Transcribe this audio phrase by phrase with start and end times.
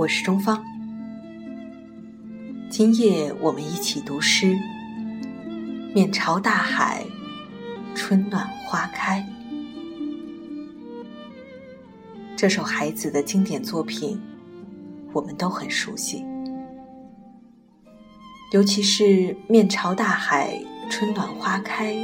[0.00, 0.64] 我是钟芳。
[2.70, 4.58] 今夜我们一起读诗：
[5.94, 7.04] 面朝大海，
[7.94, 9.22] 春暖花开。
[12.34, 14.18] 这首孩子的经典作品，
[15.12, 16.24] 我们都很熟悉，
[18.52, 20.58] 尤其是“面朝大海，
[20.88, 21.94] 春暖花开”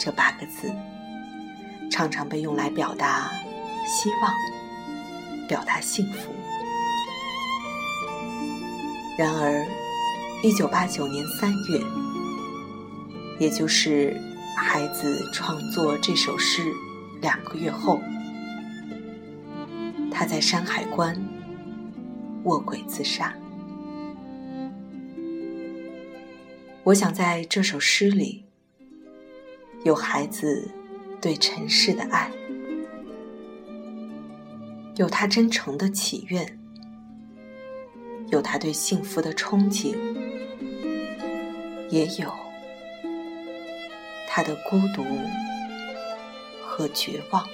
[0.00, 0.72] 这八个字，
[1.88, 3.30] 常常被用来表达
[3.86, 6.32] 希望，表达幸福。
[9.16, 9.64] 然而，
[10.42, 11.80] 一九八九年三月，
[13.38, 14.20] 也就是
[14.56, 16.72] 孩子创作这首诗
[17.20, 18.00] 两个月后，
[20.10, 21.16] 他在山海关
[22.42, 23.32] 卧轨自杀。
[26.82, 28.44] 我想在这首诗里，
[29.84, 30.68] 有孩子
[31.20, 32.32] 对尘世的爱，
[34.96, 36.58] 有他真诚的祈愿。
[38.28, 39.96] 有他对幸福的憧憬，
[41.88, 42.32] 也有
[44.28, 45.04] 他的孤独
[46.60, 47.46] 和绝望。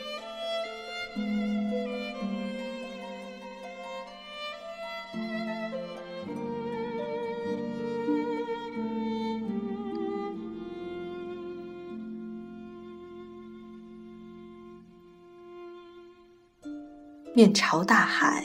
[17.32, 18.44] 面朝大海。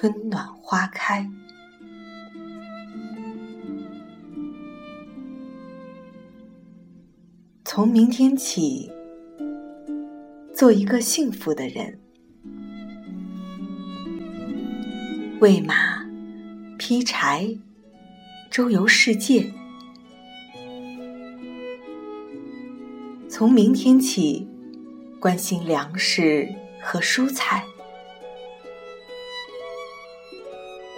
[0.00, 1.28] 春暖花开，
[7.66, 8.90] 从明天起，
[10.54, 12.00] 做一个幸福的人，
[15.38, 16.02] 喂马，
[16.78, 17.54] 劈柴，
[18.50, 19.52] 周游世界。
[23.28, 24.48] 从明天起，
[25.20, 26.48] 关心粮食
[26.80, 27.62] 和蔬菜。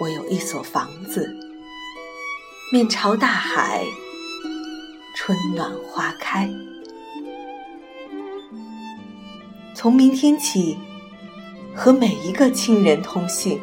[0.03, 1.33] 我有一所房子，
[2.73, 3.85] 面朝大海，
[5.15, 6.49] 春暖花开。
[9.73, 10.77] 从明天起，
[11.73, 13.61] 和每一个亲人通信，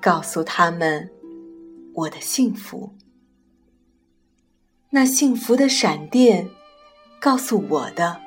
[0.00, 1.08] 告诉他们
[1.94, 2.92] 我的幸福。
[4.90, 6.50] 那幸福的闪电
[7.20, 8.20] 告诉我的，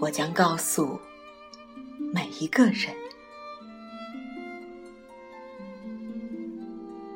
[0.00, 1.00] 我将告诉
[2.12, 2.94] 每一个人。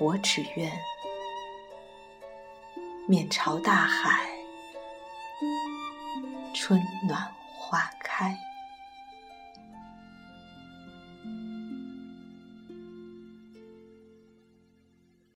[0.00, 0.70] 我只愿
[3.08, 4.28] 面朝大海，
[6.54, 8.47] 春暖花开。